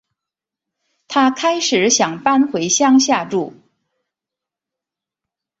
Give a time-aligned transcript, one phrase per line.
[1.07, 3.53] 她开始想搬回乡下住